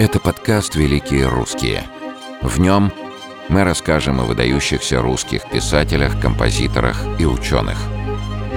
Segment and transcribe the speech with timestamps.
[0.00, 1.84] Это подкаст «Великие русские».
[2.42, 2.92] В нем
[3.48, 7.78] мы расскажем о выдающихся русских писателях, композиторах и ученых.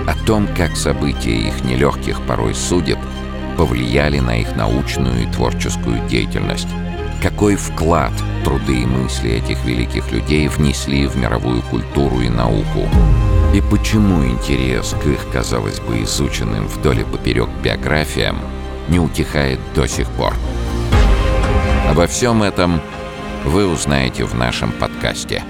[0.07, 2.97] О том, как события их нелегких порой судеб
[3.55, 6.69] повлияли на их научную и творческую деятельность.
[7.21, 8.13] Какой вклад
[8.43, 12.89] труды и мысли этих великих людей внесли в мировую культуру и науку.
[13.53, 18.39] И почему интерес к их, казалось бы, изученным вдоль и поперек биографиям
[18.89, 20.33] не утихает до сих пор.
[21.97, 22.79] Обо всем этом
[23.43, 25.41] вы узнаете в нашем подкасте.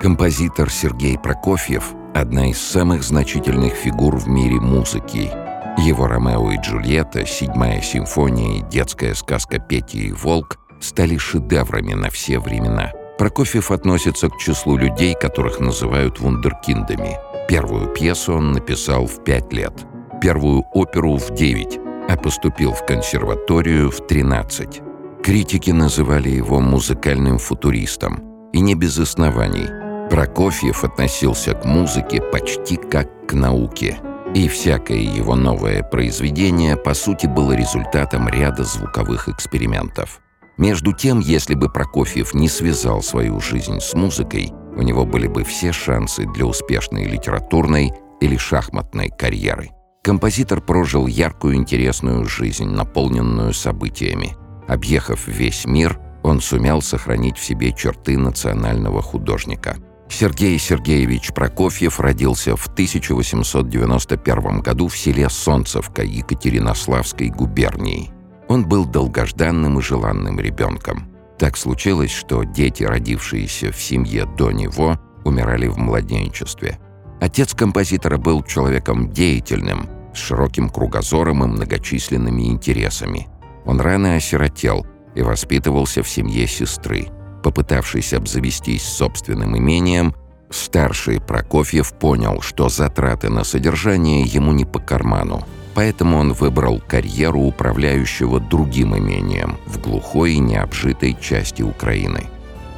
[0.00, 5.32] Композитор Сергей Прокофьев– одна из самых значительных фигур в мире музыки–
[5.78, 12.10] его «Ромео и Джульетта», «Седьмая симфония» и детская сказка «Петя и волк» стали шедеврами на
[12.10, 12.92] все времена.
[13.18, 17.18] Прокофьев относится к числу людей, которых называют вундеркиндами.
[17.48, 19.72] Первую пьесу он написал в пять лет,
[20.20, 21.78] первую оперу в девять,
[22.08, 24.80] а поступил в консерваторию в 13.
[25.22, 28.22] Критики называли его музыкальным футуристом,
[28.52, 29.68] и не без оснований.
[30.10, 33.98] Прокофьев относился к музыке почти как к науке–
[34.34, 40.20] и всякое его новое произведение, по сути, было результатом ряда звуковых экспериментов.
[40.58, 45.44] Между тем, если бы Прокофьев не связал свою жизнь с музыкой, у него были бы
[45.44, 49.70] все шансы для успешной литературной или шахматной карьеры.
[50.02, 54.36] Композитор прожил яркую интересную жизнь, наполненную событиями.
[54.66, 59.76] Объехав весь мир, он сумел сохранить в себе черты национального художника–
[60.08, 68.10] Сергей Сергеевич Прокофьев родился в 1891 году в селе Солнцевка Екатеринославской губернии.
[68.48, 71.08] Он был долгожданным и желанным ребенком.
[71.38, 76.78] Так случилось, что дети, родившиеся в семье до него, умирали в младенчестве.
[77.20, 83.26] Отец композитора был человеком деятельным, с широким кругозором и многочисленными интересами.
[83.64, 87.08] Он рано осиротел и воспитывался в семье сестры–
[87.44, 90.14] Попытавшись обзавестись собственным имением,
[90.48, 95.46] старший Прокофьев понял, что затраты на содержание ему не по карману.
[95.74, 102.24] Поэтому он выбрал карьеру управляющего другим имением в глухой и необжитой части Украины.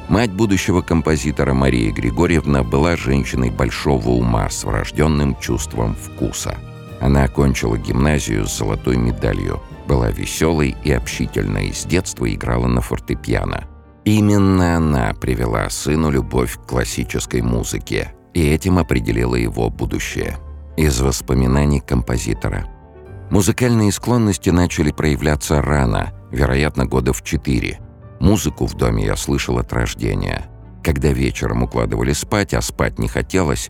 [0.09, 6.57] Мать будущего композитора Мария Григорьевна была женщиной большого ума с врожденным чувством вкуса.
[6.99, 13.63] Она окончила гимназию с золотой медалью, была веселой и общительной, с детства играла на фортепиано–
[14.07, 20.37] Именно она привела сыну любовь к классической музыке, и этим определила его будущее.
[20.77, 22.65] Из воспоминаний композитора.
[23.31, 27.81] Музыкальные склонности начали проявляться рано, вероятно, года в четыре.
[28.21, 30.49] Музыку в доме я слышал от рождения.
[30.85, 33.69] Когда вечером укладывали спать, а спать не хотелось,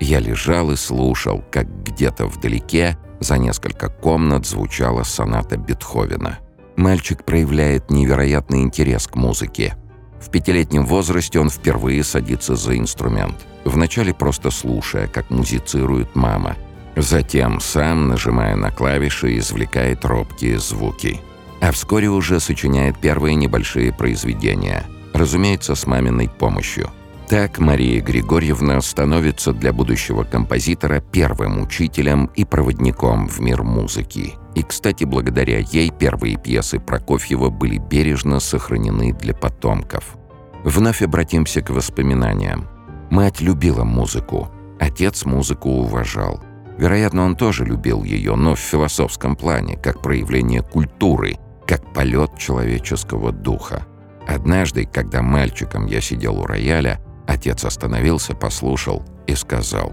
[0.00, 6.40] я лежал и слушал, как где-то вдалеке за несколько комнат звучала соната Бетховена.
[6.78, 9.74] Мальчик проявляет невероятный интерес к музыке.
[10.20, 13.34] В пятилетнем возрасте он впервые садится за инструмент.
[13.64, 16.56] Вначале просто слушая, как музицирует мама.
[16.94, 21.20] Затем сам, нажимая на клавиши, извлекает робкие звуки.
[21.60, 24.84] А вскоре уже сочиняет первые небольшие произведения.
[25.12, 26.90] Разумеется, с маминой помощью.
[27.28, 34.34] Так Мария Григорьевна становится для будущего композитора первым учителем и проводником в мир музыки.
[34.58, 40.16] И, кстати, благодаря ей первые пьесы Прокофьева были бережно сохранены для потомков.
[40.64, 42.66] Вновь обратимся к воспоминаниям.
[43.08, 46.42] Мать любила музыку, отец музыку уважал.
[46.76, 53.30] Вероятно, он тоже любил ее, но в философском плане, как проявление культуры, как полет человеческого
[53.30, 53.86] духа.
[54.26, 59.92] Однажды, когда мальчиком я сидел у рояля, Отец остановился, послушал и сказал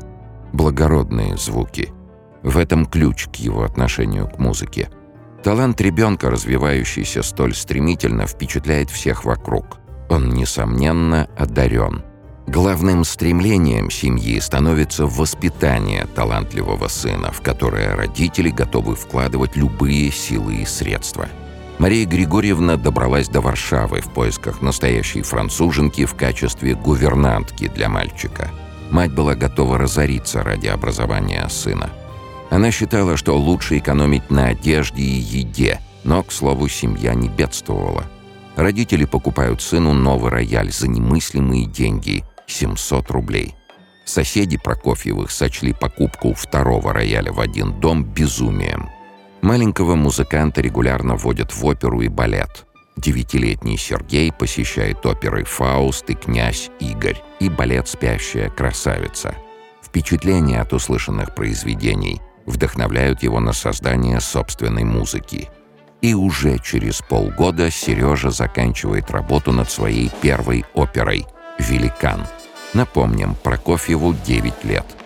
[0.53, 1.94] «Благородные звуки».
[2.45, 4.89] В этом ключ к его отношению к музыке.
[5.43, 9.79] Талант ребенка, развивающийся столь стремительно, впечатляет всех вокруг.
[10.09, 12.03] Он, несомненно, одарен.
[12.47, 20.65] Главным стремлением семьи становится воспитание талантливого сына, в которое родители готовы вкладывать любые силы и
[20.65, 21.27] средства–
[21.77, 28.49] Мария Григорьевна добралась до Варшавы в поисках настоящей француженки в качестве гувернантки для мальчика.
[28.91, 31.89] Мать была готова разориться ради образования сына.
[32.55, 38.05] Она считала, что лучше экономить на одежде и еде, но, к слову, семья не бедствовала.
[38.55, 43.55] Родители покупают сыну новый рояль за немыслимые деньги– 700 рублей.
[44.05, 48.89] Соседи Прокофьевых сочли покупку второго рояля в один дом безумием–
[49.41, 52.65] Маленького музыканта регулярно водят в оперу и балет.
[52.95, 59.35] Девятилетний Сергей посещает оперы «Фауст» и «Князь Игорь» и балет «Спящая красавица».
[59.83, 65.49] Впечатления от услышанных произведений вдохновляют его на создание собственной музыки.
[66.01, 71.25] И уже через полгода Сережа заканчивает работу над своей первой оперой
[71.57, 72.25] «Великан».
[72.73, 74.85] Напомним, Прокофьеву 9 лет–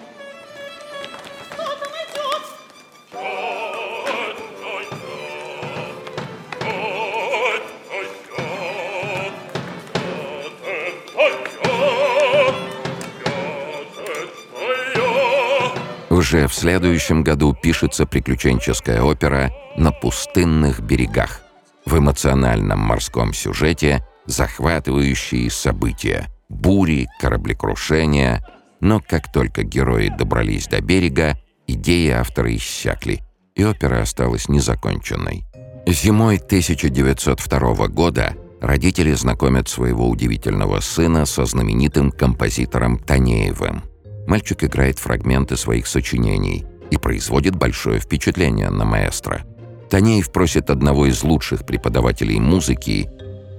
[16.19, 21.39] Уже в следующем году пишется приключенческая опера «На пустынных берегах».
[21.86, 28.45] В эмоциональном морском сюжете захватывающие события, бури, кораблекрушения.
[28.81, 33.21] Но как только герои добрались до берега, идеи автора иссякли,
[33.56, 35.45] и опера осталась незаконченной.
[35.88, 43.88] Зимой 1902 года родители знакомят своего удивительного сына со знаменитым композитором Танеевым.
[44.29, 49.41] Мальчик играет фрагменты своих сочинений и производит большое впечатление на маэстро.
[49.89, 53.09] Танеев просит одного из лучших преподавателей музыки,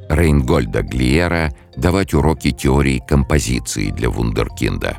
[0.09, 4.99] Рейнгольда Глиера, давать уроки теории композиции для вундеркинда.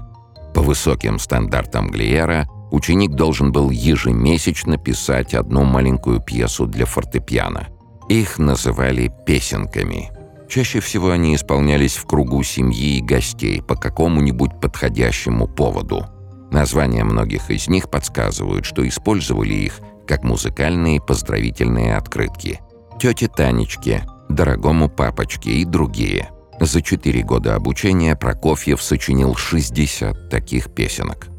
[0.53, 7.69] По высоким стандартам Глиера ученик должен был ежемесячно писать одну маленькую пьесу для фортепиано.
[8.09, 10.12] Их называли «песенками».
[10.51, 16.06] Чаще всего они исполнялись в кругу семьи и гостей по какому-нибудь подходящему поводу.
[16.51, 22.59] Названия многих из них подсказывают, что использовали их как музыкальные поздравительные открытки.
[23.00, 26.30] Тете Танечке, дорогому папочке и другие.
[26.59, 31.30] За четыре года обучения Прокофьев сочинил 60 таких песенок.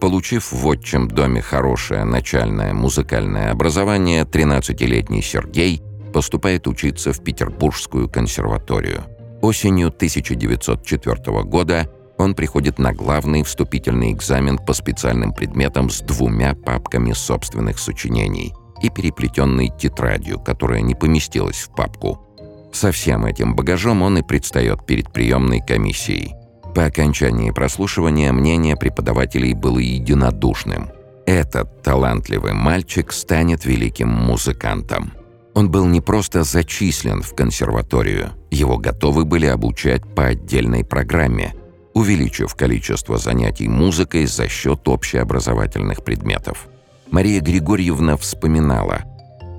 [0.00, 9.04] Получив в отчим доме хорошее начальное музыкальное образование, 13-летний Сергей поступает учиться в Петербургскую консерваторию.
[9.42, 17.12] Осенью 1904 года он приходит на главный вступительный экзамен по специальным предметам с двумя папками
[17.12, 18.52] собственных сочинений
[18.82, 22.20] и переплетенной тетрадью, которая не поместилась в папку.
[22.72, 26.34] Со всем этим багажом он и предстает перед приемной комиссией.
[26.74, 30.90] По окончании прослушивания мнение преподавателей было единодушным.
[31.26, 35.12] Этот талантливый мальчик станет великим музыкантом.
[35.54, 41.54] Он был не просто зачислен в консерваторию, его готовы были обучать по отдельной программе,
[41.92, 46.68] увеличив количество занятий музыкой за счет общеобразовательных предметов.
[47.10, 49.02] Мария Григорьевна вспоминала,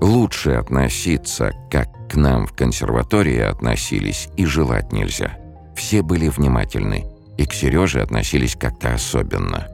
[0.01, 5.37] «Лучше относиться, как к нам в консерватории относились, и желать нельзя.
[5.75, 7.05] Все были внимательны,
[7.37, 9.67] и к Сереже относились как-то особенно».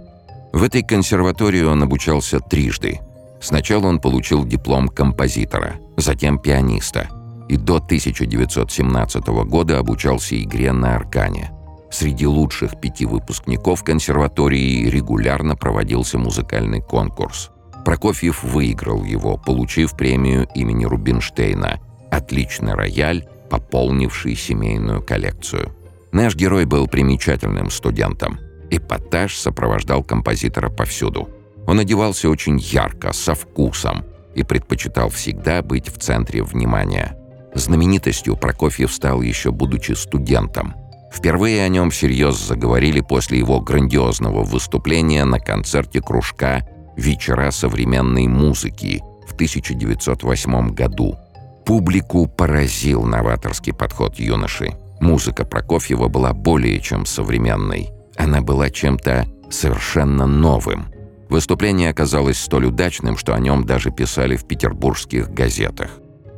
[0.51, 2.99] В этой консерватории он обучался трижды–
[3.39, 7.09] Сначала он получил диплом композитора, затем пианиста,
[7.49, 11.51] и до 1917 года обучался игре на аркане.
[11.91, 17.49] Среди лучших пяти выпускников консерватории регулярно проводился музыкальный конкурс.
[17.85, 21.79] Прокофьев выиграл его, получив премию имени Рубинштейна
[22.11, 25.73] «Отличный рояль, пополнивший семейную коллекцию».
[26.11, 28.39] Наш герой был примечательным студентом.
[28.69, 31.29] Эпатаж сопровождал композитора повсюду–
[31.67, 34.05] он одевался очень ярко, со вкусом
[34.37, 37.17] и предпочитал всегда быть в центре внимания.
[37.55, 40.75] Знаменитостью Прокофьев стал еще будучи студентом.
[41.11, 49.01] Впервые о нем всерьез заговорили после его грандиозного выступления на концерте кружка «Вечера современной музыки»
[49.27, 51.17] в 1908 году.
[51.65, 54.77] Публику поразил новаторский подход юноши.
[54.99, 57.89] Музыка Прокофьева была более чем современной.
[58.15, 60.91] Она была чем-то совершенно новым–
[61.29, 65.91] Выступление оказалось столь удачным, что о нем даже писали в петербургских газетах.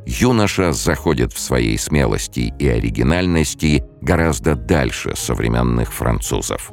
[0.06, 6.72] Юноша заходит в своей смелости и оригинальности гораздо дальше современных французов.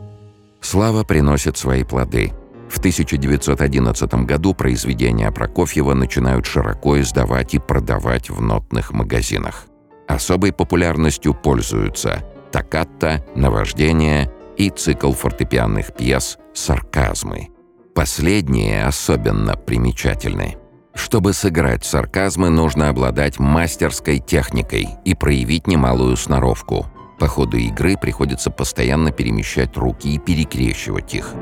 [0.63, 2.33] Слава приносит свои плоды.
[2.71, 9.67] В 1911 году произведения Прокофьева начинают широко издавать и продавать в нотных магазинах.
[10.09, 17.51] Особой популярностью пользуются «Токкатто», «Наваждение» и цикл фортепианных пьес «Сарказмы».
[17.97, 20.59] Последние особенно примечательны.
[20.95, 26.85] Чтобы сыграть сарказмы, нужно обладать мастерской техникой и проявить немалую сноровку.
[27.19, 31.33] По ходу игры приходится постоянно перемещать руки и перекрещивать их.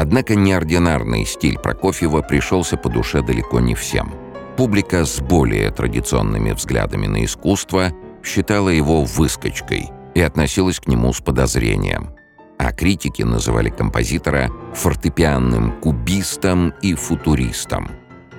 [0.00, 4.14] Однако неординарный стиль Прокофьева пришелся по душе далеко не всем.
[4.56, 7.92] Публика с более традиционными взглядами на искусство
[8.24, 12.14] считала его выскочкой и относилась к нему с подозрением.
[12.58, 17.90] А критики называли композитора фортепианным кубистом и футуристом.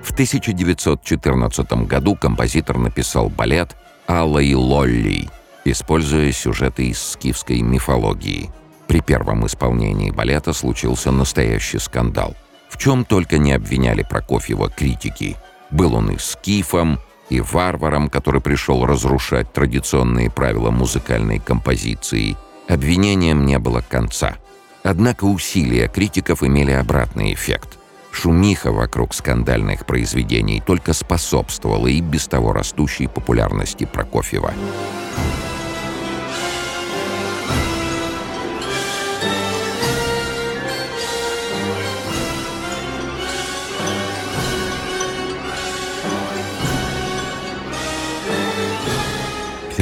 [0.02, 3.76] В 1914 году композитор написал балет
[4.08, 5.30] «Алла и Лолли»,
[5.64, 8.50] используя сюжеты из скифской мифологии.
[8.92, 12.36] При первом исполнении балета случился настоящий скандал.
[12.68, 15.36] В чем только не обвиняли Прокофьева критики–
[15.72, 22.36] был он и скифом, и варваром, который пришел разрушать традиционные правила музыкальной композиции.
[22.68, 24.36] Обвинениям не было конца.
[24.82, 27.78] Однако усилия критиков имели обратный эффект.
[28.10, 34.52] Шумиха вокруг скандальных произведений только способствовала и без того растущей популярности Прокофьева.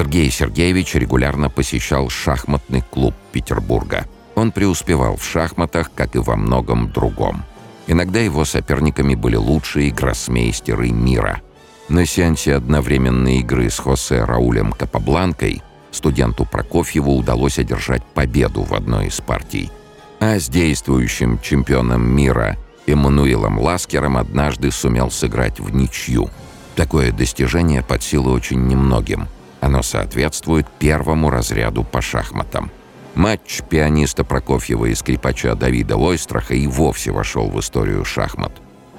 [0.01, 4.07] Сергей Сергеевич регулярно посещал шахматный клуб Петербурга.
[4.35, 7.45] Он преуспевал в шахматах, как и во многом другом.
[7.87, 11.43] Иногда его соперниками были лучшие гроссмейстеры мира.
[11.91, 19.09] На сеансе одновременной игры с Хосе Раулем Капабланкой студенту Прокофьеву удалось одержать победу в одной
[19.09, 19.71] из партий.
[20.19, 26.31] А с действующим чемпионом мира Эммануилом Ласкером однажды сумел сыграть в ничью.
[26.75, 29.29] Такое достижение под силу очень немногим–
[29.61, 32.71] оно соответствует первому разряду по шахматам.
[33.15, 38.53] Матч пианиста Прокофьева и скрипача Давида Ойстраха и вовсе вошел в историю шахмат.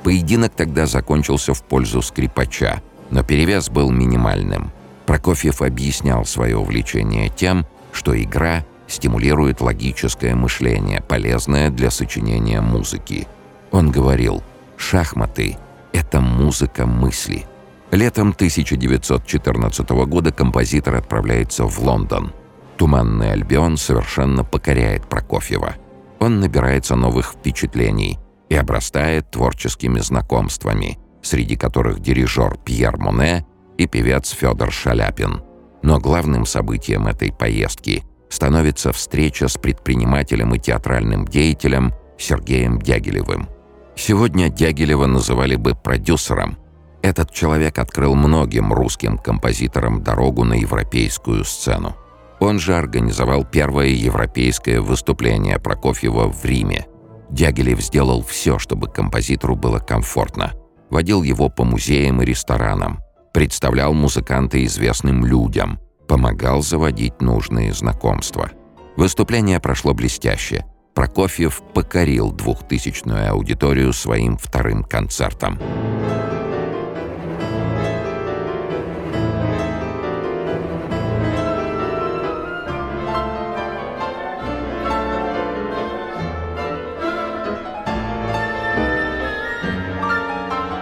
[0.03, 4.72] Поединок тогда закончился в пользу скрипача, но перевес был минимальным.
[5.06, 13.27] Прокофьев объяснял свое увлечение тем, что игра стимулирует логическое мышление, полезное для сочинения музыки.
[13.72, 14.44] Он говорил,
[14.77, 15.58] шахматы—
[15.94, 17.46] это музыка мысли—
[17.91, 22.31] Летом 1914 года композитор отправляется в Лондон.
[22.77, 25.75] «Туманный Альбион» совершенно покоряет Прокофьева.
[26.19, 28.17] Он набирается новых впечатлений
[28.48, 33.45] и обрастает творческими знакомствами, среди которых дирижер Пьер Моне
[33.77, 35.41] и певец Федор Шаляпин.
[35.81, 43.50] Но главным событием этой поездки становится встреча с предпринимателем и театральным деятелем Сергеем Дягилевым.
[43.95, 46.57] Сегодня Дягилева называли бы продюсером,
[47.01, 51.96] этот человек открыл многим русским композиторам дорогу на европейскую сцену.
[52.39, 56.88] Он же организовал первое европейское выступление Прокофьева в Риме.
[57.29, 60.53] Дягилев сделал все, чтобы композитору было комфортно.
[60.89, 63.00] Водил его по музеям и ресторанам,
[63.34, 68.51] представлял музыканта известным людям, помогал заводить нужные знакомства.
[68.98, 70.65] Выступление прошло блестяще.
[70.93, 75.58] Прокофьев покорил двухтысячную аудиторию своим вторым концертом.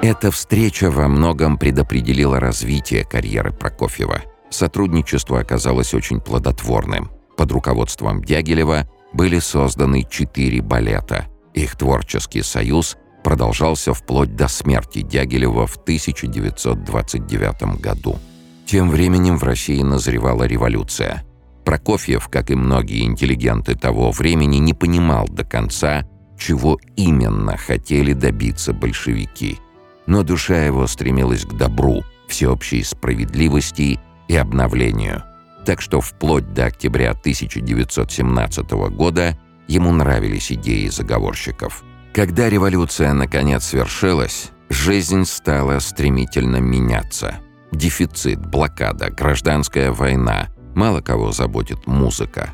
[0.10, 4.24] Эта встреча во многом предопределила развитие карьеры Прокофьева.
[4.50, 7.12] Сотрудничество оказалось очень плодотворным.
[7.38, 11.28] Под руководством Дягилева были созданы четыре балета.
[11.54, 18.18] Их творческий союз продолжался вплоть до смерти Дягилева в 1929 году.
[18.66, 21.24] Тем временем в России назревала революция.
[21.66, 26.04] Прокофьев, как и многие интеллигенты того времени, не понимал до конца,
[26.36, 29.60] чего именно хотели добиться большевики–
[30.10, 35.24] но душа его стремилась к добру, всеобщей справедливости и обновлению.
[35.66, 39.38] Так что вплоть до октября 1917 года
[39.68, 41.84] ему нравились идеи заговорщиков.
[42.12, 47.36] Когда революция наконец свершилась, жизнь стала стремительно меняться.
[47.72, 52.50] Дефицит, блокада, гражданская война– мало кого заботит музыка.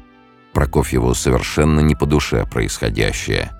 [0.54, 3.52] Прокофьеву совершенно не по душе происходящее.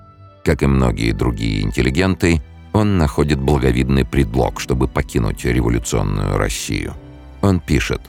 [0.44, 2.42] Как и многие другие интеллигенты–
[2.76, 6.94] он находит благовидный предлог, чтобы покинуть революционную Россию.
[7.40, 8.02] Он пишет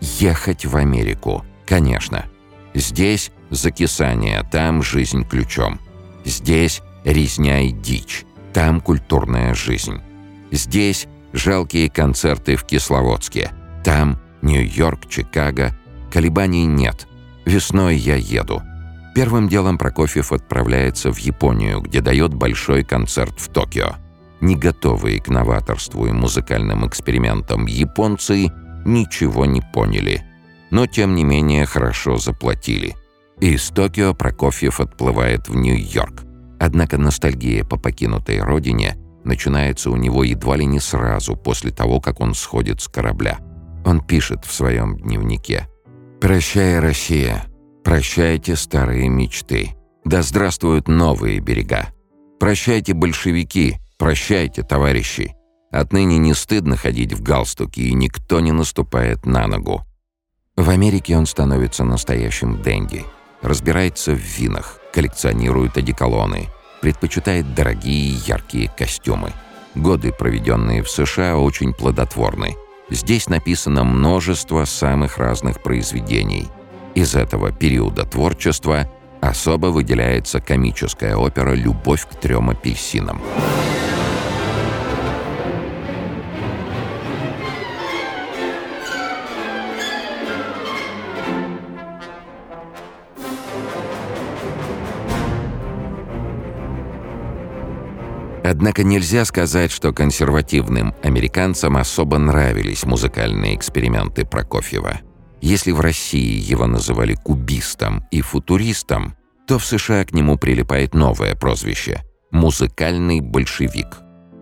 [0.00, 1.44] «Ехать в Америку.
[1.66, 2.24] Конечно.
[2.74, 5.78] Здесь закисание, там жизнь ключом.
[6.24, 10.00] Здесь резня и дичь, там культурная жизнь.
[10.50, 13.52] Здесь жалкие концерты в Кисловодске,
[13.84, 15.76] там Нью-Йорк, Чикаго.
[16.12, 17.06] Колебаний нет.
[17.44, 18.62] Весной я еду».
[19.14, 23.96] Первым делом Прокофьев отправляется в Японию, где дает большой концерт в Токио.
[24.40, 28.48] Не готовые к новаторству и музыкальным экспериментам японцы
[28.84, 30.22] ничего не поняли,
[30.70, 32.94] но тем не менее хорошо заплатили.
[33.40, 36.24] Из Токио Прокофьев отплывает в Нью-Йорк.
[36.60, 42.20] Однако ностальгия по покинутой родине начинается у него едва ли не сразу после того, как
[42.20, 43.38] он сходит с корабля.
[43.84, 45.68] Он пишет в своем дневнике
[46.20, 47.44] «Прощай, Россия,
[47.84, 51.88] прощайте старые мечты, да здравствуют новые берега.
[52.40, 55.34] Прощайте, большевики, прощайте, товарищи.
[55.70, 59.84] Отныне не стыдно ходить в галстуке, и никто не наступает на ногу».
[60.56, 63.04] В Америке он становится настоящим денди.
[63.42, 66.48] Разбирается в винах, коллекционирует одеколоны,
[66.80, 69.32] предпочитает дорогие яркие костюмы.
[69.76, 72.56] Годы, проведенные в США, очень плодотворны.
[72.90, 76.48] Здесь написано множество самых разных произведений.
[76.94, 78.90] Из этого периода творчества
[79.20, 83.20] особо выделяется комическая опера «Любовь к трем апельсинам».
[98.48, 105.00] Однако нельзя сказать, что консервативным американцам особо нравились музыкальные эксперименты Прокофьева.
[105.42, 109.14] Если в России его называли кубистом и футуристом,
[109.46, 113.98] то в США к нему прилипает новое прозвище– «музыкальный большевик».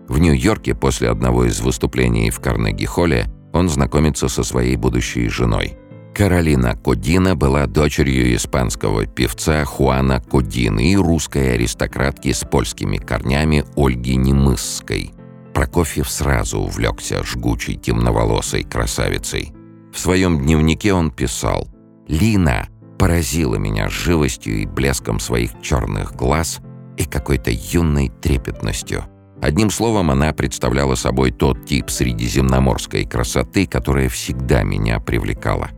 [0.07, 5.77] В Нью-Йорке после одного из выступлений в Карнеги-холле он знакомится со своей будущей женой–
[6.17, 14.15] Каролина Кодина была дочерью испанского певца Хуана Кодины и русской аристократки с польскими корнями Ольги
[14.15, 15.11] Немысской.
[15.53, 19.53] Прокофьев сразу увлекся жгучей темноволосой красавицей.
[19.93, 21.67] В своем дневнике он писал
[22.07, 26.61] «Лина поразила меня живостью и блеском своих черных глаз
[26.97, 29.03] и какой-то юной трепетностью».
[29.39, 35.69] Одним словом, она представляла собой тот тип средиземноморской красоты, которая всегда меня привлекала.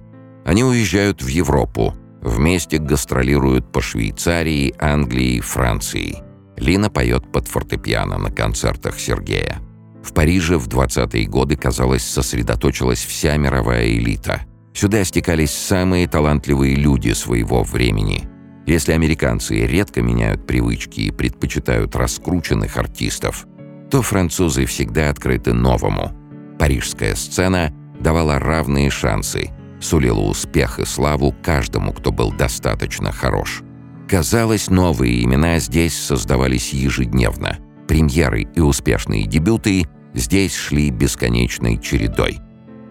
[0.49, 1.93] Они уезжают в Европу.
[2.23, 6.23] Вместе гастролируют по Швейцарии, Англии, Франции.
[6.57, 9.59] Лина поет под фортепиано на концертах Сергея.
[10.03, 14.41] В Париже в 20-е годы, казалось, сосредоточилась вся мировая элита.
[14.73, 18.27] Сюда стекались самые талантливые люди своего времени.
[18.65, 23.45] Если американцы редко меняют привычки и предпочитают раскрученных артистов,
[23.91, 26.11] то французы всегда открыты новому.
[26.57, 33.63] Парижская сцена давала равные шансы– сулила успех и славу каждому, кто был достаточно хорош.
[34.07, 37.59] Казалось, новые имена здесь создавались ежедневно.
[37.87, 42.39] Премьеры и успешные дебюты здесь шли бесконечной чередой.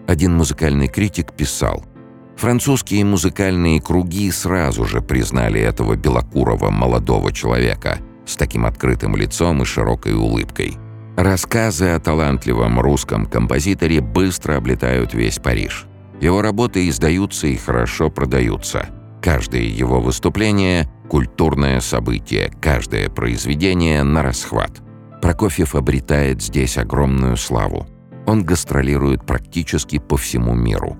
[0.07, 1.85] Один музыкальный критик писал,
[2.37, 9.65] «Французские музыкальные круги сразу же признали этого белокурого молодого человека с таким открытым лицом и
[9.65, 10.77] широкой улыбкой.
[11.17, 15.88] Рассказы о талантливом русском композиторе быстро облетают весь Париж.
[16.21, 18.89] Его работы издаются и хорошо продаются.
[19.21, 24.81] Каждое его выступление– культурное событие, каждое произведение– на расхват.
[25.21, 27.87] Прокофьев обретает здесь огромную славу.
[28.25, 30.97] Он гастролирует практически по всему миру.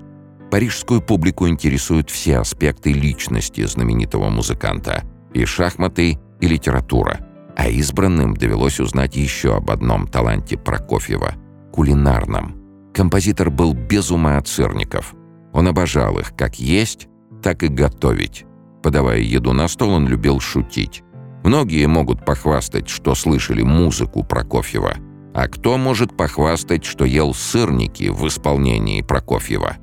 [0.50, 7.20] Парижскую публику интересуют все аспекты личности знаменитого музыканта– и шахматы, и литература.
[7.56, 11.34] А избранным довелось узнать еще об одном таланте Прокофьева–
[11.72, 12.56] кулинарном–
[12.94, 15.14] Композитор был без ума от сырников.
[15.52, 17.08] Он обожал их как есть,
[17.42, 18.44] так и готовить.
[18.82, 21.02] Подавая еду на стол, он любил шутить.
[21.44, 24.94] Многие могут похвастать, что слышали музыку Прокофьева.
[25.32, 29.76] А кто может похвастать, что ел сырники в исполнении Прокофьева?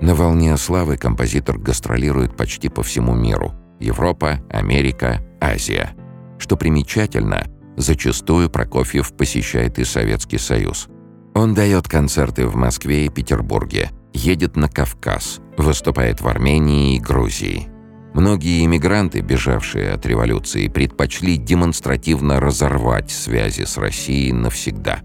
[0.00, 3.52] На волне славы композитор гастролирует почти по всему миру.
[3.80, 5.90] Европа, Америка, Азия.
[6.38, 10.88] Что примечательно, зачастую Прокофьев посещает и Советский Союз–
[11.38, 17.68] он дает концерты в Москве и Петербурге, едет на Кавказ, выступает в Армении и Грузии.
[18.14, 25.00] Многие иммигранты, бежавшие от революции, предпочли демонстративно разорвать связи с Россией навсегда.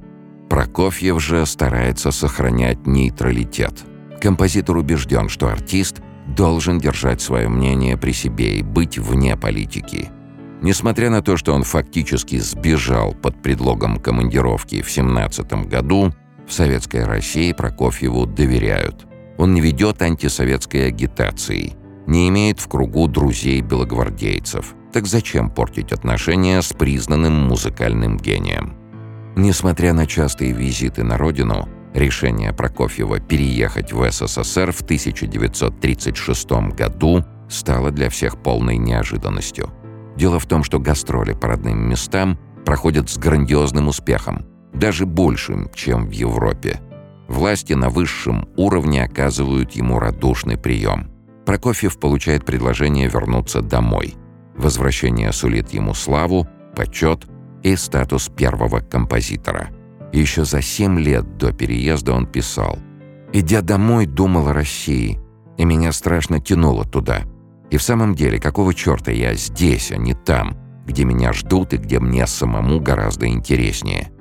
[0.49, 3.83] Прокофьев же старается сохранять нейтралитет.
[4.21, 10.09] Композитор убежден, что артист должен держать свое мнение при себе и быть вне политики–
[10.63, 16.13] Несмотря на то, что он фактически сбежал под предлогом командировки в 17 году,
[16.47, 19.05] в Советской России Прокофьеву доверяют.
[19.37, 21.73] Он не ведет антисоветской агитации,
[22.07, 24.75] не имеет в кругу друзей-белогвардейцев.
[24.91, 28.75] Так зачем портить отношения с признанным музыкальным гением?
[29.35, 37.91] Несмотря на частые визиты на родину, решение Прокофьева переехать в СССР в 1936 году стало
[37.91, 39.71] для всех полной неожиданностью–
[40.15, 46.07] Дело в том, что гастроли по родным местам проходят с грандиозным успехом, даже большим, чем
[46.07, 46.79] в Европе.
[47.27, 51.09] Власти на высшем уровне оказывают ему радушный прием.
[51.45, 54.15] Прокофьев получает предложение вернуться домой.
[54.55, 57.25] Возвращение сулит ему славу, почет,
[57.63, 59.69] и статус первого композитора.
[60.11, 62.77] Еще за семь лет до переезда он писал
[63.31, 65.19] «Идя домой, думал о России,
[65.57, 67.23] и меня страшно тянуло туда.
[67.71, 70.55] И в самом деле, какого черта я здесь, а не там,
[70.85, 74.12] где меня ждут и где мне самому гораздо интереснее?»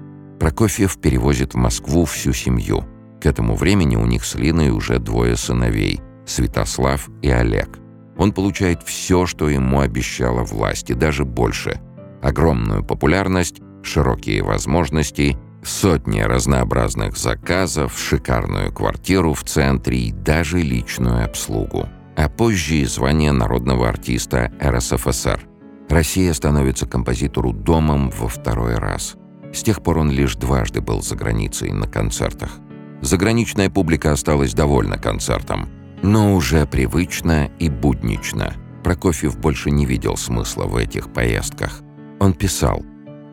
[0.43, 2.85] Прокофьев перевозит в Москву всю семью.
[3.21, 7.79] К этому времени у них с Линой уже двое сыновей– Святослав и Олег.
[8.17, 11.81] Он получает все, что ему обещала власть, и даже больше.
[12.23, 21.89] Огромную популярность, широкие возможности, сотни разнообразных заказов, шикарную квартиру в центре и даже личную обслугу.
[22.17, 25.47] А позже и звание народного артиста РСФСР.
[25.89, 29.15] Россия становится композитору домом во второй раз.
[29.53, 32.59] С тех пор он лишь дважды был за границей на концертах.
[33.01, 35.69] Заграничная публика осталась довольна концертом–
[36.03, 38.55] но уже привычно и буднично.
[38.83, 41.81] Прокофьев больше не видел смысла в этих поездках.
[42.19, 42.83] Он писал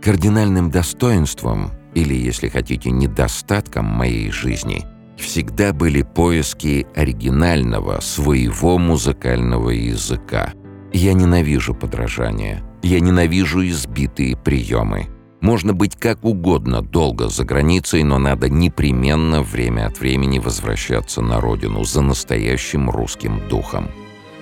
[0.01, 4.85] «Кардинальным достоинством, или, если хотите, недостатком моей жизни,
[5.17, 10.53] всегда были поиски оригинального, своего музыкального языка.
[10.93, 15.07] Я ненавижу подражание, я ненавижу избитые приемы».
[15.41, 21.39] Можно быть как угодно долго за границей, но надо непременно время от времени возвращаться на
[21.39, 23.89] родину за настоящим русским духом.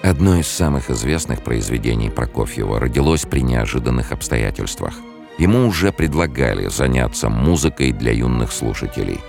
[0.01, 4.95] Одно из самых известных произведений Прокофьева родилось при неожиданных обстоятельствах.
[5.37, 9.19] Ему уже предлагали заняться музыкой для юных слушателей.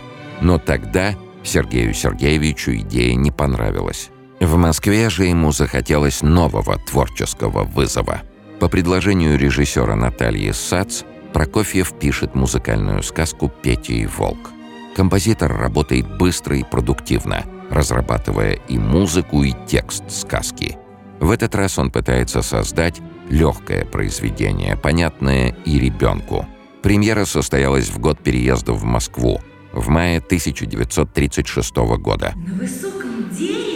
[0.41, 4.11] Но тогда Сергею Сергеевичу идея не понравилась.
[4.41, 8.23] В Москве же ему захотелось нового творческого вызова.
[8.59, 11.03] По предложению режиссера Натальи Сац–
[11.39, 14.51] Прокофьев пишет музыкальную сказку «Петя и волк».
[14.97, 20.77] Композитор работает быстро и продуктивно, разрабатывая и музыку, и текст сказки.
[21.21, 26.45] В этот раз он пытается создать легкое произведение, понятное и ребенку.
[26.83, 29.41] Премьера состоялась в год переезда в Москву
[29.73, 32.35] в мае 1936 года.
[32.35, 33.68] На высоком дереве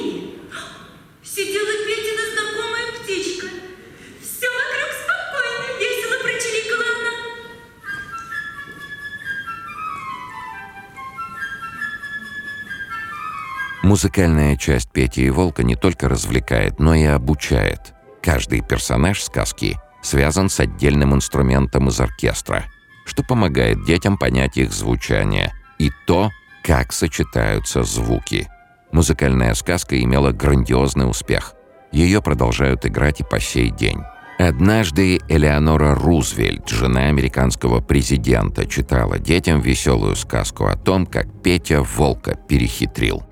[13.83, 17.95] Музыкальная часть Пети и Волка не только развлекает, но и обучает.
[18.23, 22.65] Каждый персонаж сказки связан с отдельным инструментом из оркестра,
[23.05, 26.31] что помогает детям понять их звучание и то,
[26.63, 28.49] как сочетаются звуки.
[28.93, 31.55] Музыкальная сказка имела грандиозный успех.
[31.91, 34.03] Ее продолжают играть и по сей день.
[34.39, 42.37] Однажды Элеонора Рузвельт, жена американского президента, читала детям веселую сказку о том, как Петя волка
[42.37, 43.25] перехитрил.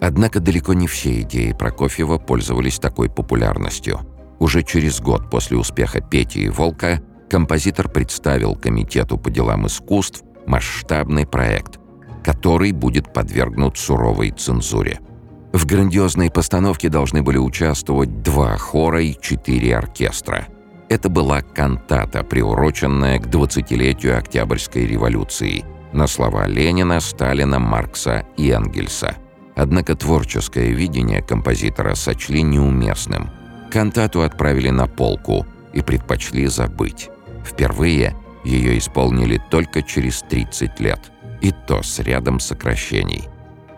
[0.00, 4.00] Однако далеко не все идеи Прокофьева пользовались такой популярностью.
[4.38, 11.26] Уже через год после успеха «Пети и Волка» композитор представил Комитету по делам искусств масштабный
[11.26, 11.78] проект,
[12.24, 15.00] который будет подвергнут суровой цензуре.
[15.52, 20.46] В грандиозной постановке должны были участвовать два хора и четыре оркестра.
[20.88, 29.16] Это была кантата, приуроченная к 20-летию Октябрьской революции, на слова Ленина, Сталина, Маркса и Энгельса–
[29.60, 33.28] Однако творческое видение композитора сочли неуместным.
[33.70, 37.10] Кантату отправили на полку и предпочли забыть.
[37.44, 43.28] Впервые ее исполнили только через 30 лет, и то с рядом сокращений.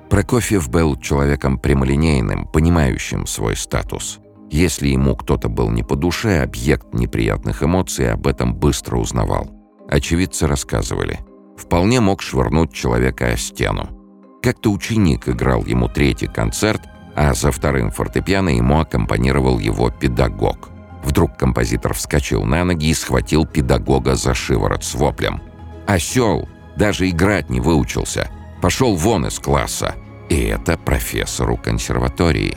[0.09, 4.21] Прокофьев был человеком прямолинейным, понимающим свой статус.
[4.53, 9.51] Если ему кто-то был не по душе, объект неприятных эмоций об этом быстро узнавал.
[9.89, 11.19] Очевидцы рассказывали.
[11.57, 14.02] Вполне мог швырнуть человека о стену.
[14.43, 16.83] Как-то ученик играл ему третий концерт,
[17.15, 20.71] а за вторым фортепиано ему аккомпанировал его педагог.
[21.05, 25.41] Вдруг композитор вскочил на ноги и схватил педагога за шиворот с воплем.
[25.87, 26.49] «Осел!
[26.77, 28.31] Даже играть не выучился!
[28.61, 29.95] Пошел вон из класса!»
[30.29, 32.57] И это профессору консерватории.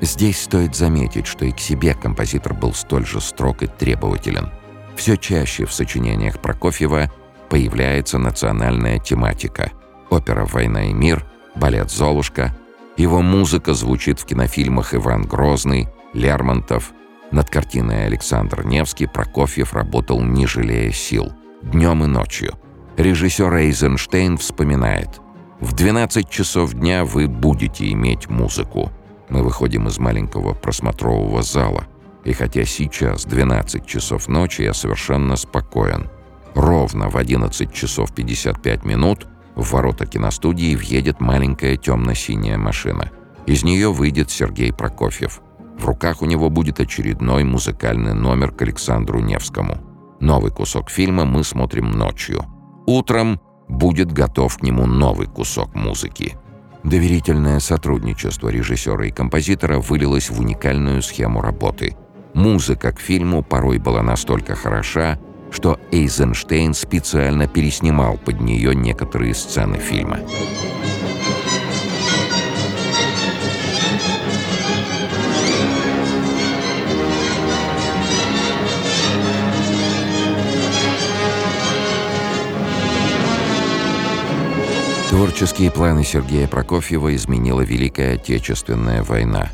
[0.00, 4.50] Здесь стоит заметить, что и к себе композитор был столь же строг и требователен.
[4.94, 7.10] Все чаще в сочинениях Прокофьева
[7.50, 9.72] появляется национальная тематика–
[10.10, 12.56] опера «Война и мир», балет «Золушка».
[12.96, 16.92] Его музыка звучит в кинофильмах «Иван Грозный», «Лермонтов».
[17.30, 22.54] Над картиной Александр Невский Прокофьев работал не жалея сил, днем и ночью.
[22.96, 25.20] Режиссер Эйзенштейн вспоминает
[25.60, 28.90] «В 12 часов дня вы будете иметь музыку.
[29.28, 31.84] Мы выходим из маленького просмотрового зала,
[32.24, 36.08] и хотя сейчас 12 часов ночи, я совершенно спокоен.
[36.54, 43.10] Ровно в 11 часов 55 минут в ворота киностудии въедет маленькая темно-синяя машина.
[43.46, 45.40] Из нее выйдет Сергей Прокофьев.
[45.78, 49.78] В руках у него будет очередной музыкальный номер к Александру Невскому.
[50.20, 52.44] Новый кусок фильма мы смотрим ночью.
[52.86, 56.36] Утром будет готов к нему новый кусок музыки.
[56.84, 61.96] Доверительное сотрудничество режиссера и композитора вылилось в уникальную схему работы.
[62.32, 65.18] Музыка к фильму порой была настолько хороша,
[65.56, 70.20] что Эйзенштейн специально переснимал под нее некоторые сцены фильма.
[85.08, 89.50] Творческие планы Сергея Прокофьева изменила Великая Отечественная война.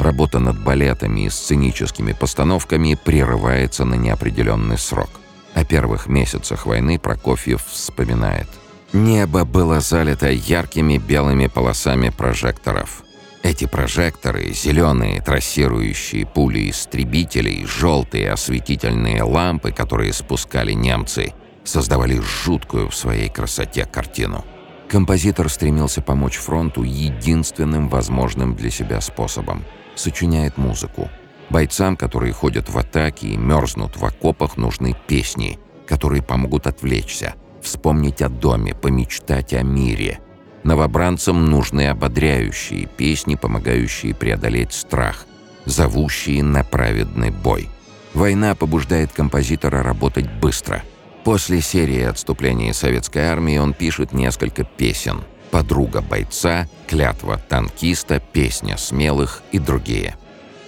[0.00, 5.20] Работа над балетами и сценическими постановками прерывается на неопределенный срок.
[5.54, 8.48] О первых месяцах войны Прокофьев вспоминает.
[8.92, 13.02] Небо было залито яркими белыми полосами прожекторов.
[13.42, 22.96] Эти прожекторы, зеленые трассирующие пули истребителей, желтые осветительные лампы, которые спускали немцы, создавали жуткую в
[22.96, 24.44] своей красоте картину.
[24.88, 29.64] Композитор стремился помочь фронту единственным возможным для себя способом.
[29.94, 31.10] Сочиняет музыку.
[31.50, 38.22] Бойцам, которые ходят в атаке и мерзнут в окопах, нужны песни, которые помогут отвлечься, вспомнить
[38.22, 40.20] о доме, помечтать о мире.
[40.62, 45.26] Новобранцам нужны ободряющие песни, помогающие преодолеть страх,
[45.66, 47.68] зовущие на праведный бой.
[48.14, 50.82] Война побуждает композитора работать быстро–
[51.24, 59.42] После серии отступлений советской армии он пишет несколько песен «Подруга бойца», «Клятва танкиста», «Песня смелых»
[59.50, 60.16] и другие.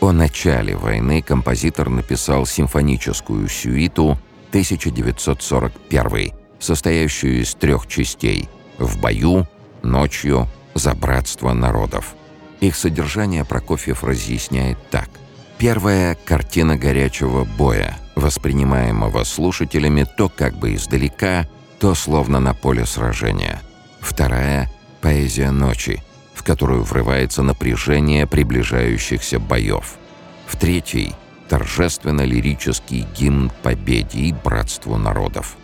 [0.00, 4.18] О начале войны композитор написал симфоническую сюиту
[4.50, 9.46] 1941, состоящую из трех частей «В бою»,
[9.82, 12.14] «Ночью», «За братство народов».
[12.60, 15.08] Их содержание Прокофьев разъясняет так.
[15.58, 21.46] Первая– картина горячего боя– воспринимаемого слушателями то как бы издалека,
[21.78, 23.60] то словно на поле сражения.
[24.00, 26.02] Вторая— поэзия ночи,
[26.46, 29.96] которую врывается напряжение приближающихся боев.
[30.46, 31.12] В третьей—
[31.48, 35.56] торжественно-лирический гимн победе и братству народов.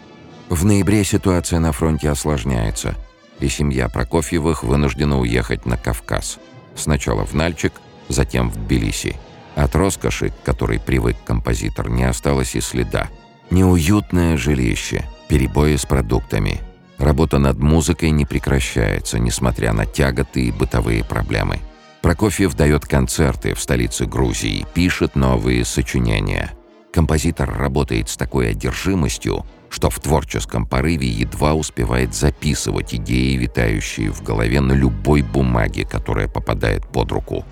[0.49, 2.97] В ноябре ситуация на фронте осложняется,
[3.38, 6.40] и семья Прокофьевых вынуждена уехать на Кавказ.
[6.75, 7.73] Сначала в Нальчик,
[8.09, 9.16] затем в Тбилиси.
[9.55, 13.09] От роскоши, к которой привык композитор, не осталось и следа.
[13.51, 16.61] Неуютное жилище, перебои с продуктами.
[17.03, 21.59] Работа над музыкой не прекращается, несмотря на тяготы и бытовые проблемы.
[22.01, 26.53] Прокофьев дает концерты в столице Грузии, пишет новые сочинения.
[26.93, 34.23] Композитор работает с такой одержимостью, что в творческом порыве едва успевает записывать идеи, витающие в
[34.23, 37.45] голове на любой бумаге, которая попадает под руку.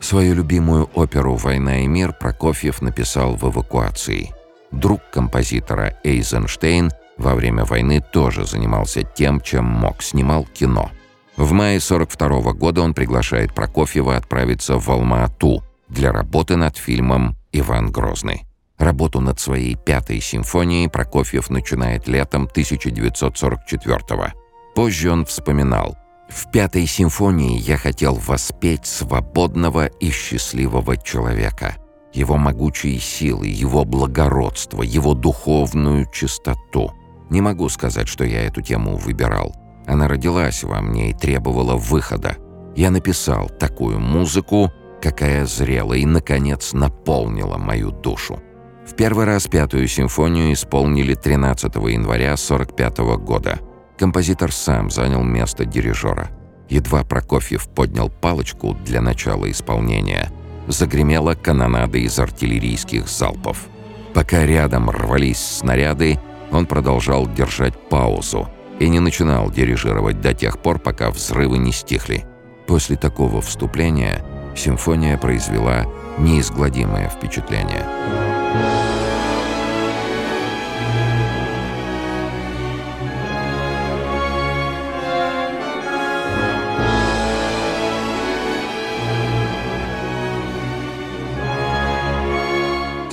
[0.00, 4.32] Свою любимую оперу «Война и мир» Прокофьев написал в эвакуации.
[4.72, 10.90] Друг композитора Эйзенштейн во время войны тоже занимался тем, чем мог, снимал кино.
[11.36, 17.36] В мае 42 -го года он приглашает Прокофьева отправиться в Алма-Ату для работы над фильмом
[17.52, 18.44] «Иван Грозный».
[18.78, 24.32] Работу над своей пятой симфонией Прокофьев начинает летом 1944 -го.
[24.74, 25.96] Позже он вспоминал–
[26.28, 31.76] в пятой симфонии я хотел воспеть свободного и счастливого человека,
[32.12, 36.92] его могучие силы, его благородство, его духовную чистоту.
[37.30, 39.54] Не могу сказать, что я эту тему выбирал.
[39.86, 42.36] Она родилась во мне и требовала выхода.
[42.76, 48.40] Я написал такую музыку, какая зрела и, наконец, наполнила мою душу.
[48.86, 53.58] В первый раз пятую симфонию исполнили 13 января 1945 года–
[53.98, 56.28] Композитор сам занял место дирижера.
[56.68, 60.30] Едва Прокофьев поднял палочку для начала исполнения,
[60.66, 63.68] загремела канонада из артиллерийских залпов.
[64.12, 66.18] Пока рядом рвались снаряды,
[66.50, 72.24] он продолжал держать паузу и не начинал дирижировать до тех пор, пока взрывы не стихли.
[72.66, 74.24] После такого вступления
[74.56, 75.86] симфония произвела
[76.18, 78.25] неизгладимое впечатление.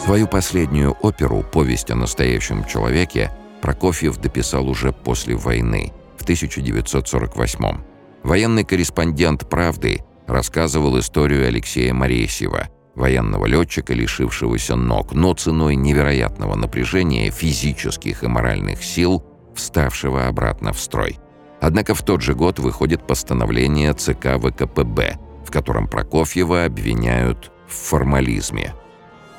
[0.04, 7.78] Свою последнюю оперу «Повесть о настоящем человеке» Прокофьев дописал уже после войны, в 1948
[8.22, 17.32] Военный корреспондент «Правды» рассказывал историю Алексея Моресьева, военного летчика, лишившегося ног, но ценой невероятного напряжения
[17.32, 19.24] физических и моральных сил,
[19.56, 21.18] вставшего обратно в строй.
[21.62, 28.74] Однако в тот же год выходит постановление ЦК ВКПБ, в котором Прокофьева обвиняют в формализме–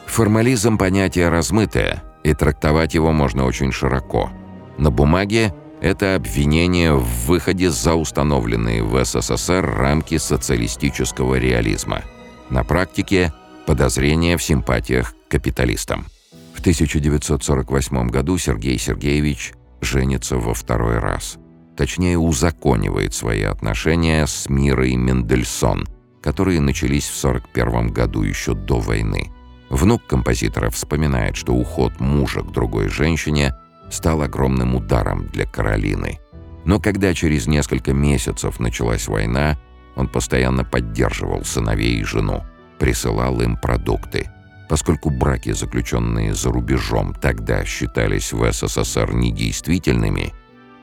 [0.07, 2.03] Формализм– понятие размытое.
[2.23, 4.31] и трактовать его можно очень широко.
[4.79, 12.03] На бумаге это обвинение в выходе за установленные в СССР рамки социалистического реализма.
[12.49, 13.33] На практике–
[13.67, 16.07] подозрение в симпатиях к капиталистам.
[16.55, 21.37] В 1948 году Сергей Сергеевич женится во второй раз.
[21.77, 25.87] Точнее, узаконивает свои отношения с Мирой Мендельсон,
[26.23, 29.31] которые начались в 1941 году еще до войны.
[29.71, 33.55] Внук композитора вспоминает, что уход мужа к другой женщине
[33.91, 36.21] стал огромным ударом для Каролины.
[36.65, 39.59] Но когда через несколько месяцев началась война,
[39.97, 42.45] он постоянно поддерживал сыновей и жену,
[42.79, 44.31] присылал им продукты.
[44.69, 50.33] Поскольку браки, заключенные за рубежом, тогда считались в СССР недействительными,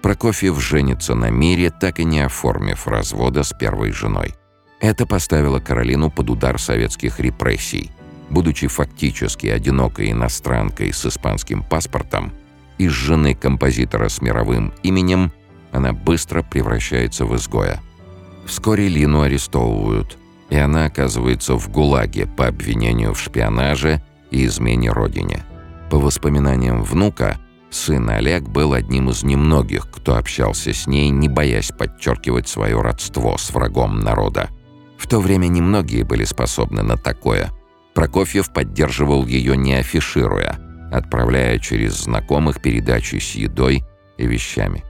[0.02, 4.34] Прокофьев женится на мире, так и не оформив развода с первой женой.
[4.80, 7.91] Это поставило Каролину под удар советских репрессий.
[8.32, 12.32] Будучи фактически одинокой иностранкой с испанским паспортом,
[12.78, 15.34] из жены композитора с мировым именем
[15.74, 17.82] она быстро превращается в изгоя.
[18.46, 20.17] Вскоре Лину арестовывают,
[20.50, 25.44] и она оказывается в ГУЛАГе по обвинению в шпионаже и измене родине.
[25.89, 27.38] По воспоминаниям внука,
[27.70, 33.38] сын Олег был одним из немногих, кто общался с ней, не боясь подчеркивать свое родство
[33.38, 34.50] с врагом народа.
[34.98, 37.52] В то время немногие были способны на такое.
[37.94, 40.58] Прокофьев поддерживал ее не афишируя,
[40.92, 43.84] отправляя через знакомых передачи с едой
[44.18, 44.84] и вещами.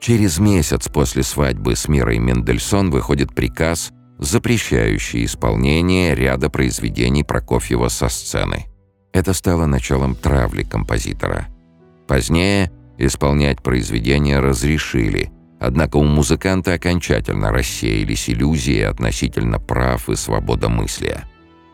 [0.00, 8.08] Через месяц после свадьбы с Мирой Мендельсон выходит приказ, запрещающий исполнение ряда произведений Прокофьева со
[8.08, 8.66] сцены.
[9.12, 11.48] Это стало началом травли композитора.
[12.08, 21.29] Позднее исполнять произведения разрешили, однако у музыканта окончательно рассеялись иллюзии относительно прав и свободомыслия.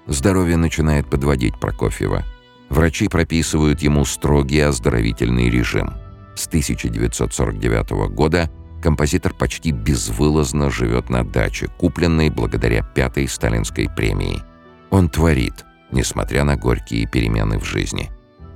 [0.07, 2.25] Здоровье начинает подводить Прокофьева.
[2.69, 5.95] Врачи прописывают ему строгий оздоровительный режим–
[6.37, 8.51] с 1949 года
[8.83, 14.43] композитор почти безвылазно живет на даче, купленной благодаря пятой сталинской премии.
[14.91, 18.11] Он творит, несмотря на горькие перемены в жизни.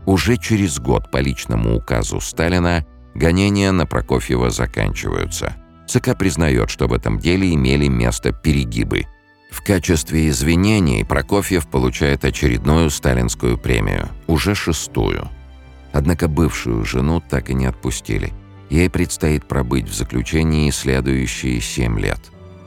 [0.04, 2.84] Уже через год по личному указу Сталина
[3.14, 5.56] гонения на Прокофьева заканчиваются.
[5.88, 9.06] ЦК признает, что в этом деле имели место перегибы.
[9.50, 15.28] В качестве извинений Прокофьев получает очередную сталинскую премию, уже шестую–
[15.92, 18.32] Однако бывшую жену так и не отпустили.
[18.68, 22.20] Ей предстоит пробыть в заключении следующие семь лет.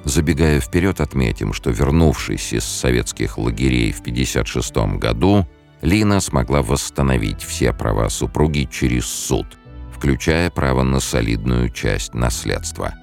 [0.03, 5.47] Забегая вперед, отметим, что вернувшись из советских лагерей в 1956 году,
[5.81, 9.45] Лина смогла восстановить все права супруги через суд,
[9.93, 12.93] включая право на солидную часть наследства.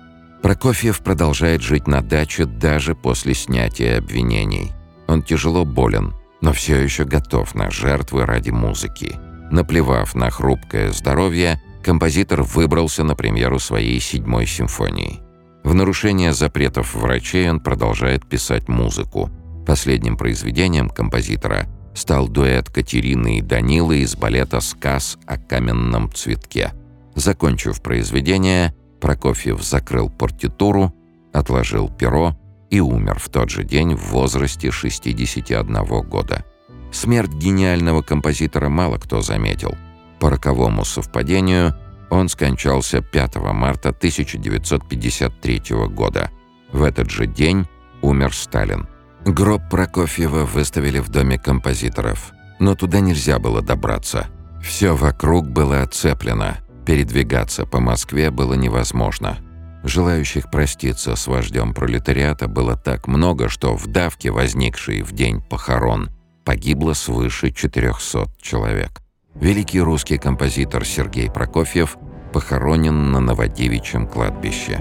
[0.43, 4.73] Прокофьев продолжает жить на даче даже после снятия обвинений.
[5.07, 9.19] Он тяжело болен, но все еще готов на жертвы ради музыки.
[9.51, 15.21] Наплевав на хрупкое здоровье, композитор выбрался на премьеру своей седьмой симфонии.
[15.63, 19.31] В нарушение запретов врачей он продолжает писать музыку.
[19.67, 26.73] Последним произведением композитора стал дуэт Катерины и Данилы из балета «Сказ о каменном цветке».
[27.15, 30.95] Закончив произведение, Прокофьев закрыл партитуру,
[31.33, 32.37] отложил перо
[32.71, 36.45] и умер в тот же день в возрасте 61 года.
[36.93, 39.77] Смерть гениального композитора мало кто заметил.
[40.19, 41.75] По роковому совпадению
[42.11, 46.31] он скончался 5 марта 1953 года.
[46.73, 47.67] В этот же день
[48.03, 48.89] умер Сталин.
[49.25, 54.27] Гроб Прокофьева выставили в доме композиторов, но туда нельзя было добраться.
[54.63, 56.59] Все вокруг было оцеплено,
[56.91, 59.39] передвигаться по Москве было невозможно.
[59.85, 66.11] Желающих проститься с вождем пролетариата было так много, что в давке, возникшей в день похорон,
[66.45, 69.03] погибло свыше 400 человек.
[69.37, 71.97] Великий русский композитор Сергей Прокофьев
[72.33, 74.81] похоронен на Новодевичьем кладбище.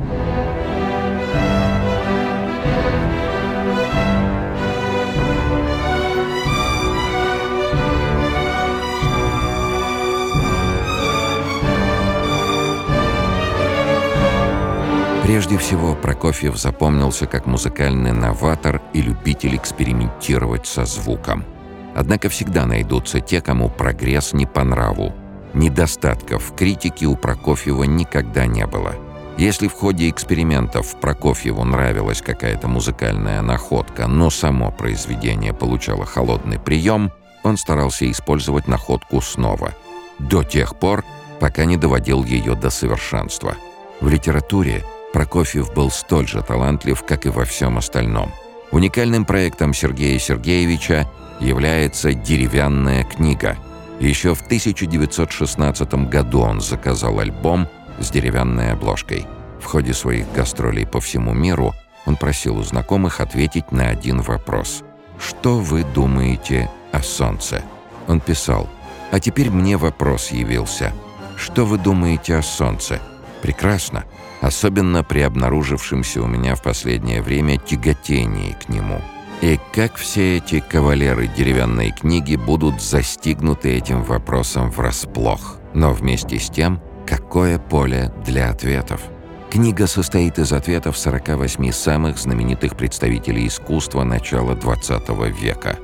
[15.30, 21.46] Прежде всего, Прокофьев запомнился как музыкальный новатор и любитель экспериментировать со звуком–
[21.96, 25.14] Однако всегда найдутся те, кому прогресс не по нраву.
[25.54, 28.96] Недостатков в критике у Прокофьева никогда не было.
[29.38, 37.12] Если в ходе экспериментов Прокофьеву нравилась какая-то музыкальная находка, но само произведение получало холодный прием,
[37.44, 39.74] он старался использовать находку снова.
[40.20, 41.04] До тех пор,
[41.40, 43.56] пока не доводил ее до совершенства.
[44.02, 44.84] В литературе
[45.14, 48.32] Прокофьев был столь же талантлив, как и во всем остальном.
[48.72, 53.58] Уникальным проектом Сергея Сергеевича является деревянная книга.
[54.00, 59.26] Еще в 1916 году он заказал альбом с деревянной обложкой.
[59.60, 61.74] В ходе своих гастролей по всему миру
[62.06, 64.84] он просил у знакомых ответить на один вопрос.
[65.20, 67.64] «Что вы думаете о солнце?»
[68.08, 68.70] Он писал,
[69.12, 70.94] «А теперь мне вопрос явился.
[71.36, 73.02] Что вы думаете о солнце?»
[73.42, 74.06] «Прекрасно,
[74.42, 79.02] особенно при обнаружившемся у меня в последнее время тяготении к нему».
[79.42, 85.58] И как все эти кавалеры деревянной книги будут застигнуты этим вопросом врасплох.
[85.74, 89.02] Но вместе с тем, какое поле для ответов?
[89.50, 95.78] Книга состоит из ответов 48 самых знаменитых представителей искусства начала XX века.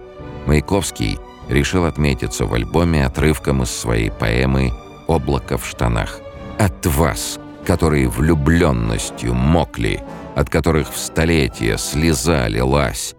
[0.46, 4.74] Маяковский решил отметиться в альбоме отрывком из своей поэмы
[5.08, 6.20] «Облако в штанах».
[6.60, 10.04] «От вас, которые влюбленностью мокли,
[10.36, 13.16] от которых в столетия слеза лилась,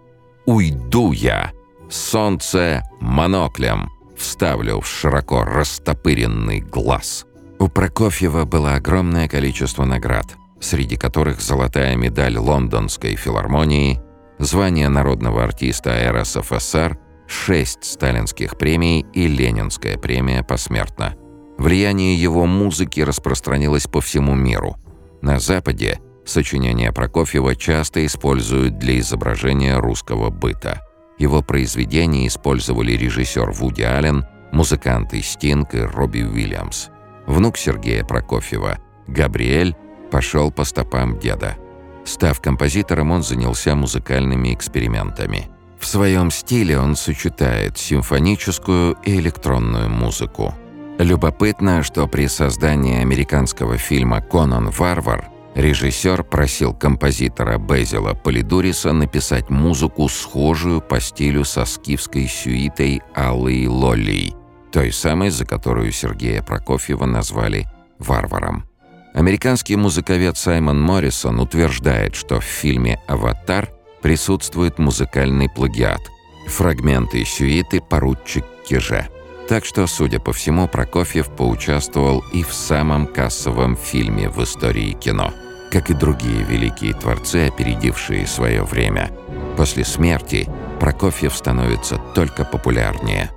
[0.46, 1.52] уйду я,
[1.90, 7.26] солнце моноклем, вставлю в широко растопыренный глаз».
[7.58, 14.00] У Прокофьева было огромное количество наград, среди которых золотая медаль Лондонской филармонии,
[14.38, 21.14] звание народного артиста РСФСР, шесть сталинских премий и Ленинская премия посмертно.
[21.58, 24.76] Влияние его музыки распространилось по всему миру.
[25.22, 30.82] На Западе сочинения Прокофьева часто используют для изображения русского быта.
[31.18, 36.88] Его произведения использовали режиссер Вуди Аллен, музыканты Стинг и Робби Уильямс.
[37.26, 39.74] Внук Сергея Прокофьева, Габриэль,
[40.10, 41.56] пошел по стопам деда.
[42.04, 45.48] Став композитором, он занялся музыкальными экспериментами.
[45.78, 50.54] В своем стиле он сочетает симфоническую и электронную музыку.
[50.98, 60.08] Любопытно, что при создании американского фильма «Конан Варвар» режиссер просил композитора Безила Полидуриса написать музыку,
[60.08, 64.32] схожую по стилю со скифской сюитой Аллы Лолли,
[64.72, 67.66] той самой, за которую Сергея Прокофьева назвали
[67.98, 68.64] «Варваром».
[69.12, 73.70] Американский музыковед Саймон Моррисон утверждает, что в фильме «Аватар»
[74.00, 76.00] присутствует музыкальный плагиат,
[76.48, 79.08] фрагменты сюиты «Поручик Киже».
[79.48, 85.32] Так что, судя по всему, Прокофьев поучаствовал и в самом кассовом фильме в истории кино,
[85.70, 89.10] как и другие великие творцы, опередившие свое время.
[89.56, 90.48] После смерти
[90.80, 93.30] Прокофьев становится только популярнее–